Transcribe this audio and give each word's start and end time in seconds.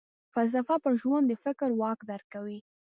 فلسفه 0.33 0.75
پر 0.83 0.93
ژوند 1.01 1.25
د 1.27 1.33
فکر 1.43 1.69
واک 1.81 1.99
درکوي. 2.11 2.59